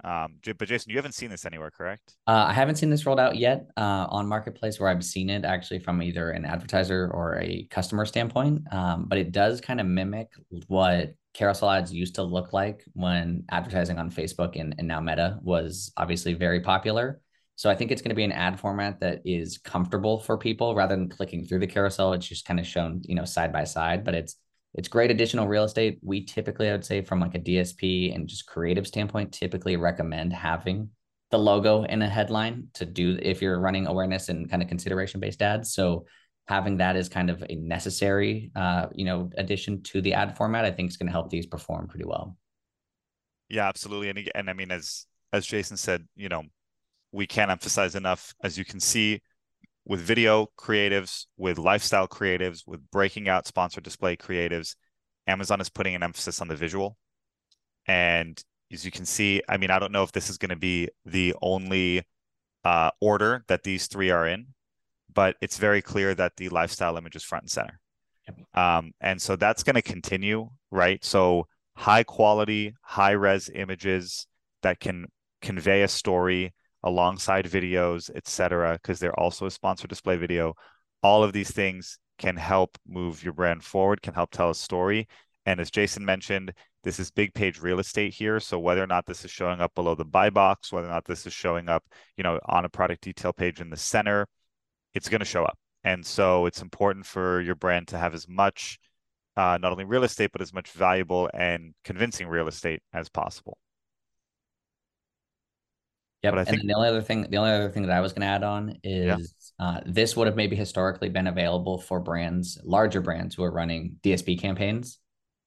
Um, 0.05 0.37
but 0.59 0.69
Jason, 0.69 0.91
you 0.91 0.97
haven't 0.97 1.15
seen 1.15 1.31
this 1.31 1.45
anywhere, 1.45 1.71
correct? 1.71 2.17
Uh, 2.27 2.47
I 2.49 2.53
haven't 2.53 2.77
seen 2.77 2.91
this 2.91 3.07
rolled 3.07 3.21
out 3.21 3.37
yet 3.37 3.67
uh, 3.77 4.07
on 4.09 4.27
Marketplace, 4.27 4.81
where 4.81 4.89
I've 4.89 5.05
seen 5.05 5.31
it 5.31 5.45
actually 5.45 5.79
from 5.81 6.03
either 6.03 6.31
an 6.31 6.45
advertiser 6.45 7.11
or 7.13 7.39
a 7.41 7.65
customer 7.71 8.07
standpoint. 8.07 8.63
Um, 8.73 9.07
but 9.07 9.19
it 9.19 9.33
does 9.33 9.61
kind 9.61 9.81
of 9.81 9.87
mimic 9.87 10.29
what 10.69 11.15
carousel 11.35 11.71
ads 11.71 11.93
used 11.93 12.17
to 12.17 12.23
look 12.23 12.53
like 12.53 12.85
when 12.95 13.45
advertising 13.51 13.99
on 13.99 14.11
Facebook 14.11 14.59
and, 14.59 14.75
and 14.79 14.89
now 14.89 15.01
Meta 15.01 15.39
was 15.43 15.93
obviously 15.97 16.35
very 16.35 16.61
popular. 16.61 17.21
So 17.57 17.69
I 17.69 17.75
think 17.75 17.91
it's 17.91 18.01
going 18.01 18.11
to 18.11 18.17
be 18.17 18.25
an 18.25 18.33
ad 18.33 18.59
format 18.59 19.01
that 19.01 19.21
is 19.25 19.59
comfortable 19.59 20.19
for 20.19 20.39
people 20.39 20.75
rather 20.75 20.97
than 20.97 21.11
clicking 21.11 21.45
through 21.45 21.59
the 21.59 21.67
carousel. 21.67 22.15
It's 22.15 22.27
just 22.27 22.47
kind 22.47 22.59
of 22.59 22.67
shown, 22.67 23.03
you 23.05 23.15
know, 23.15 23.27
side 23.27 23.53
by 23.53 23.65
side, 23.65 24.03
but 24.03 24.15
it's 24.15 24.37
it's 24.75 24.89
great 24.89 25.11
additional 25.11 25.49
real 25.49 25.65
estate. 25.65 25.99
We 26.03 26.25
typically, 26.25 26.69
I 26.69 26.73
would 26.73 26.85
say, 26.85 27.03
from 27.03 27.21
like 27.21 27.35
a 27.35 27.41
DSP 27.41 28.15
and 28.15 28.29
just 28.29 28.47
creative 28.47 28.87
standpoint, 28.87 29.33
typically 29.33 29.77
recommend 29.77 30.33
having 30.33 30.91
the 31.31 31.39
logo 31.39 31.85
in 31.85 32.03
a 32.03 32.09
headline 32.09 32.69
to 32.75 32.85
do 32.85 33.19
if 33.21 33.41
you're 33.41 33.61
running 33.61 33.87
awareness 33.87 34.29
and 34.29 34.51
kind 34.51 34.63
of 34.63 34.69
consideration 34.69 35.21
based 35.21 35.43
ads. 35.43 35.73
So 35.73 36.07
having 36.47 36.79
that 36.79 36.97
is 36.97 37.09
kind 37.09 37.31
of 37.31 37.45
a 37.49 37.55
necessary, 37.55 38.51
uh, 38.57 38.87
you 38.93 39.05
know, 39.05 39.31
addition 39.37 39.83
to 39.85 40.01
the 40.01 40.15
ad 40.15 40.37
format, 40.37 40.65
I 40.65 40.71
think 40.71 40.91
is 40.91 40.97
going 40.97 41.07
to 41.07 41.13
help 41.13 41.31
these 41.31 41.47
perform 41.47 41.89
pretty 41.89 42.05
well. 42.05 42.37
Yeah, 43.49 43.69
absolutely. 43.69 44.11
And 44.11 44.31
and 44.35 44.51
I 44.51 44.53
mean, 44.53 44.71
as 44.71 45.07
as 45.33 45.47
Jason 45.47 45.77
said, 45.77 46.07
you 46.17 46.29
know, 46.29 46.45
we 47.13 47.27
can't 47.27 47.51
emphasize 47.51 47.95
enough. 47.95 48.35
As 48.43 48.57
you 48.57 48.65
can 48.65 48.81
see, 48.81 49.21
with 49.91 50.01
video 50.01 50.47
creatives, 50.57 51.27
with 51.37 51.59
lifestyle 51.59 52.07
creatives, 52.07 52.63
with 52.65 52.81
breaking 52.93 53.29
out 53.29 53.49
sponsored 53.49 53.83
display 53.83 54.17
creatives, 54.17 54.77
Amazon 55.27 55.61
is 55.61 55.69
putting 55.69 55.97
an 55.97 56.03
emphasis 56.05 56.41
on 56.41 56.47
the 56.47 56.55
visual. 56.55 56.97
And 57.89 58.41
as 58.73 58.85
you 58.85 58.93
can 58.93 59.05
see, 59.05 59.43
I 59.49 59.57
mean, 59.57 59.73
I 59.73 59.81
don't 59.81 59.91
know 59.91 60.05
if 60.05 60.13
this 60.13 60.31
is 60.31 60.39
going 60.39 60.51
to 60.51 60.57
be 60.57 60.91
the 61.05 61.35
only 61.43 62.05
uh, 62.65 62.93
order 63.01 63.43
that 63.49 63.65
these 63.65 63.89
three 63.89 64.11
are 64.11 64.29
in, 64.29 64.47
but 65.13 65.35
it's 65.41 65.59
very 65.59 65.83
clear 65.83 66.15
that 66.15 66.37
the 66.37 66.51
lifestyle 66.51 66.97
image 66.97 67.17
is 67.17 67.25
front 67.25 67.43
and 67.43 67.51
center. 67.51 67.81
Um, 68.55 68.93
and 69.01 69.21
so 69.21 69.35
that's 69.35 69.65
going 69.65 69.75
to 69.75 69.83
continue, 69.83 70.51
right? 70.71 71.05
So 71.05 71.49
high 71.75 72.05
quality, 72.05 72.77
high 72.83 73.11
res 73.11 73.51
images 73.53 74.29
that 74.63 74.79
can 74.79 75.07
convey 75.43 75.83
a 75.83 75.89
story 75.89 76.55
alongside 76.83 77.47
videos, 77.47 78.11
etc., 78.15 78.79
because 78.81 78.99
they're 78.99 79.19
also 79.19 79.47
a 79.47 79.51
sponsored 79.51 79.91
display 79.91 80.17
video. 80.17 80.55
All 81.03 81.23
of 81.23 81.33
these 81.33 81.51
things 81.51 81.99
can 82.19 82.37
help 82.37 82.77
move 82.87 83.25
your 83.25 83.33
brand 83.33 83.65
forward, 83.65 84.03
can 84.03 84.15
help 84.15 84.31
tell 84.31 84.51
a 84.51 84.55
story. 84.55 85.09
And 85.47 85.59
as 85.59 85.71
Jason 85.71 86.05
mentioned, 86.05 86.53
this 86.85 86.99
is 86.99 87.11
big 87.11 87.35
page 87.35 87.61
real 87.61 87.79
estate 87.79 88.15
here. 88.15 88.41
So 88.41 88.59
whether 88.59 88.83
or 88.83 88.87
not 88.87 89.07
this 89.07 89.25
is 89.25 89.31
showing 89.31 89.61
up 89.61 89.75
below 89.75 89.95
the 89.95 90.05
buy 90.05 90.31
box, 90.31 90.73
whether 90.73 90.87
or 90.87 90.91
not 90.91 91.05
this 91.07 91.27
is 91.27 91.33
showing 91.33 91.69
up, 91.69 91.85
you 92.17 92.25
know, 92.25 92.39
on 92.47 92.65
a 92.65 92.69
product 92.69 93.03
detail 93.03 93.33
page 93.33 93.61
in 93.61 93.71
the 93.71 93.77
center, 93.77 94.27
it's 94.95 95.09
going 95.09 95.21
to 95.21 95.25
show 95.27 95.45
up. 95.45 95.59
And 95.85 96.05
so 96.05 96.47
it's 96.47 96.63
important 96.63 97.07
for 97.07 97.41
your 97.41 97.55
brand 97.55 97.89
to 97.89 97.99
have 97.99 98.15
as 98.15 98.29
much, 98.29 98.79
uh, 99.37 99.59
not 99.61 99.73
only 99.73 99.85
real 99.85 100.05
estate, 100.05 100.31
but 100.33 100.43
as 100.43 100.53
much 100.53 100.71
valuable 100.73 101.31
and 101.33 101.75
convincing 101.85 102.29
real 102.29 102.49
estate 102.49 102.83
as 102.93 103.09
possible. 103.09 103.57
Yep. 106.23 106.35
and 106.35 106.49
think... 106.49 106.63
the 106.67 106.75
only 106.75 106.89
other 106.89 107.03
thing, 107.03 107.27
the 107.31 107.37
only 107.39 107.51
other 107.51 107.71
thing 107.71 107.87
that 107.87 107.97
I 107.97 108.01
was 108.01 108.13
going 108.13 108.23
to 108.23 108.27
add 108.27 108.43
on 108.43 108.77
is 108.83 109.07
yeah. 109.59 109.67
uh, 109.67 109.81
this 109.87 110.17
would 110.17 110.27
have 110.27 110.37
maybe 110.37 110.57
historically 110.57 111.09
been 111.09 111.27
available 111.27 111.79
for 111.79 112.01
brands, 112.01 112.61
larger 112.65 113.01
brands 113.01 113.35
who 113.35 113.45
are 113.45 113.51
running 113.51 113.97
DSP 114.03 114.41
campaigns. 114.41 114.99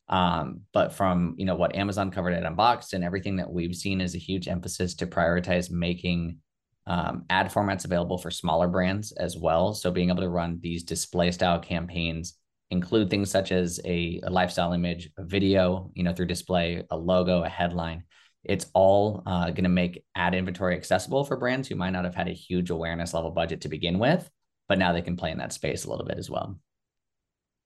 Um, 0.10 0.62
but 0.74 0.94
from 0.94 1.36
you 1.38 1.46
know 1.46 1.56
what 1.56 1.76
Amazon 1.76 2.12
covered 2.12 2.34
at 2.34 2.44
Unboxed 2.44 2.94
and 2.94 3.04
everything 3.04 3.38
that 3.38 3.52
we've 3.52 3.76
seen 3.76 4.02
is 4.02 4.16
a 4.16 4.20
huge 4.20 4.48
emphasis 4.48 4.96
to 4.96 5.08
prioritize 5.08 5.72
making 5.72 6.38
um, 6.86 7.24
ad 7.30 7.52
formats 7.52 7.86
available 7.86 8.18
for 8.18 8.30
smaller 8.30 8.68
brands 8.68 9.12
as 9.14 9.38
well. 9.38 9.74
So 9.74 9.92
being 9.92 10.10
able 10.10 10.22
to 10.22 10.30
run 10.30 10.60
these 10.62 10.84
display 10.84 11.32
style 11.32 11.60
campaigns 11.60 12.38
include 12.70 13.10
things 13.10 13.30
such 13.30 13.52
as 13.52 13.80
a, 13.86 14.20
a 14.24 14.30
lifestyle 14.30 14.74
image, 14.74 15.10
a 15.18 15.24
video, 15.24 15.92
you 15.94 16.04
know, 16.04 16.14
through 16.14 16.26
display, 16.26 16.84
a 16.90 16.98
logo, 16.98 17.44
a 17.44 17.50
headline 17.50 18.04
it's 18.44 18.68
all 18.74 19.24
uh, 19.26 19.46
going 19.48 19.64
to 19.64 19.70
make 19.70 20.04
ad 20.16 20.36
inventory 20.36 20.76
accessible 20.76 21.24
for 21.24 21.38
brands 21.38 21.68
who 21.68 21.76
might 21.76 21.92
not 21.92 22.06
have 22.06 22.16
had 22.16 22.28
a 22.28 22.34
huge 22.34 22.70
awareness 22.70 23.14
level 23.14 23.32
budget 23.32 23.62
to 23.62 23.70
begin 23.70 24.00
with, 24.00 24.30
but 24.68 24.78
now 24.78 24.92
they 24.94 25.02
can 25.02 25.16
play 25.16 25.32
in 25.32 25.38
that 25.38 25.54
space 25.54 25.86
a 25.86 25.90
little 25.90 26.06
bit 26.06 26.18
as 26.18 26.30
well. 26.30 26.60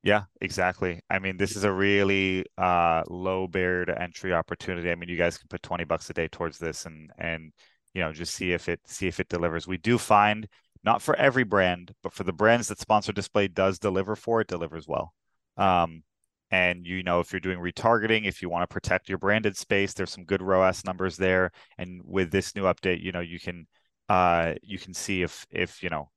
Yeah, 0.03 0.23
exactly. 0.39 1.01
I 1.09 1.19
mean, 1.19 1.37
this 1.37 1.55
is 1.55 1.63
a 1.63 1.71
really 1.71 2.45
uh, 2.57 3.03
low 3.09 3.47
barrier 3.47 3.85
to 3.85 4.01
entry 4.01 4.33
opportunity. 4.33 4.91
I 4.91 4.95
mean, 4.95 5.09
you 5.09 5.17
guys 5.17 5.37
can 5.37 5.47
put 5.49 5.63
20 5.63 5.83
bucks 5.85 6.09
a 6.09 6.13
day 6.13 6.27
towards 6.27 6.59
this 6.59 6.85
and 6.85 7.11
and 7.17 7.51
you 7.93 8.03
know, 8.03 8.13
just 8.13 8.35
see 8.35 8.53
if 8.53 8.69
it 8.69 8.79
see 8.85 9.07
if 9.07 9.19
it 9.19 9.27
delivers. 9.27 9.67
We 9.67 9.77
do 9.77 9.97
find 9.97 10.47
not 10.83 11.01
for 11.01 11.15
every 11.15 11.43
brand, 11.43 11.93
but 12.03 12.13
for 12.13 12.23
the 12.23 12.31
brands 12.31 12.67
that 12.67 12.79
sponsor 12.79 13.11
display 13.11 13.47
does 13.47 13.79
deliver 13.79 14.15
for, 14.15 14.39
it 14.41 14.47
delivers 14.47 14.87
well. 14.87 15.13
Um, 15.57 16.03
and 16.51 16.85
you 16.85 17.03
know 17.03 17.19
if 17.19 17.31
you're 17.31 17.39
doing 17.39 17.59
retargeting 17.59 18.25
if 18.25 18.41
you 18.41 18.49
want 18.49 18.67
to 18.67 18.73
protect 18.73 19.09
your 19.09 19.17
branded 19.17 19.57
space 19.57 19.93
there's 19.93 20.11
some 20.11 20.23
good 20.23 20.41
ROAS 20.41 20.85
numbers 20.85 21.17
there. 21.17 21.51
And 21.77 22.01
with 22.05 22.31
this 22.31 22.55
new 22.55 22.63
update 22.63 23.01
you 23.01 23.11
know 23.11 23.19
you 23.19 23.39
can 23.39 23.67
uh 24.09 24.53
you 24.61 24.79
can 24.79 24.93
see 24.93 25.21
if 25.21 25.45
if 25.51 25.83
you 25.83 25.89
know 25.89 26.09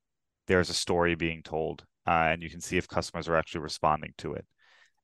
there's 0.46 0.70
a 0.70 0.74
story 0.74 1.14
being 1.14 1.42
told 1.42 1.84
uh, 2.06 2.28
and 2.32 2.42
you 2.42 2.50
can 2.50 2.60
see 2.60 2.76
if 2.76 2.88
customers 2.88 3.28
are 3.28 3.36
actually 3.36 3.60
responding 3.60 4.12
to 4.18 4.34
it. 4.34 4.44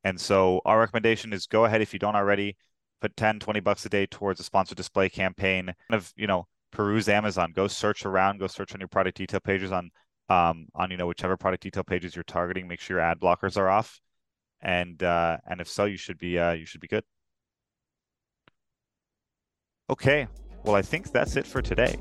And 0.03 0.21
so 0.21 0.61
our 0.65 0.81
recommendation 0.81 1.33
is 1.33 1.47
go 1.47 1.65
ahead 1.65 1.83
if 1.83 1.93
you 1.93 1.99
don't 1.99 2.17
already 2.17 2.57
put 3.01 3.17
10 3.17 3.41
20 3.41 3.61
bucks 3.61 3.85
a 3.87 3.89
day 3.89 4.07
towards 4.07 4.41
a 4.41 4.45
sponsored 4.45 4.77
display 4.77 5.09
campaign. 5.09 5.67
Kind 5.67 6.01
of 6.01 6.13
you 6.17 6.27
know 6.27 6.47
peruse 6.73 7.09
amazon. 7.09 7.53
Go 7.55 7.69
search 7.69 8.05
around 8.05 8.39
go 8.39 8.47
search 8.47 8.75
on 8.75 8.81
your 8.81 8.89
product 8.89 9.19
detail 9.19 9.41
pages 9.41 9.73
on 9.73 9.91
um 10.29 10.67
on 10.75 10.91
you 10.91 10.97
know 10.97 11.07
whichever 11.07 11.37
product 11.37 11.63
detail 11.63 11.85
pages 11.85 12.15
you're 12.15 12.25
targeting. 12.25 12.69
Make 12.69 12.81
sure 12.81 12.97
your 12.97 13.05
ad 13.05 13.21
blockers 13.21 13.57
are 13.57 13.69
off 13.69 14.01
and 14.67 15.01
uh, 15.03 15.39
and 15.49 15.61
if 15.61 15.69
so, 15.69 15.85
you 15.85 15.97
should 15.97 16.19
be 16.19 16.39
uh, 16.39 16.53
you 16.53 16.67
should 16.67 16.81
be 16.81 16.89
good. 16.89 17.05
Okay, 19.89 20.27
well, 20.65 20.75
I 20.75 20.83
think 20.83 21.13
that's 21.13 21.37
it 21.37 21.47
for 21.47 21.63
today. 21.63 21.97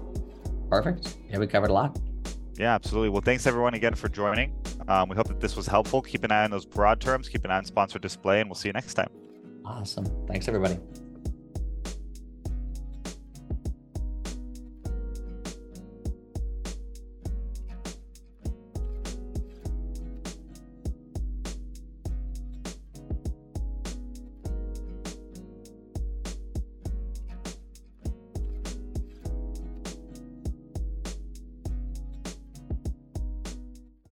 Perfect. 0.70 1.16
Yeah, 1.30 1.38
we 1.38 1.46
covered 1.46 1.70
a 1.70 1.74
lot. 1.74 1.98
Yeah, 2.58 2.74
absolutely. 2.74 3.10
Well, 3.10 3.22
thanks 3.22 3.46
everyone 3.46 3.76
again 3.76 3.94
for 3.94 4.10
joining. 4.10 4.56
Um, 4.88 5.10
we 5.10 5.16
hope 5.16 5.28
that 5.28 5.40
this 5.40 5.56
was 5.56 5.68
helpful. 5.68 6.02
Keep 6.02 6.24
an 6.24 6.32
eye 6.32 6.44
on 6.44 6.52
those 6.52 6.66
broad 6.66 7.00
terms. 7.00 7.30
Keep 7.30 7.46
an 7.46 7.52
eye 7.52 7.58
on 7.58 7.66
sponsored 7.66 8.02
display, 8.02 8.42
and 8.42 8.50
we'll 8.50 8.56
see 8.56 8.70
you 8.70 8.74
next 8.74 8.96
time. 8.96 9.10
Awesome. 9.64 10.06
Thanks, 10.28 10.48
everybody. 10.48 10.80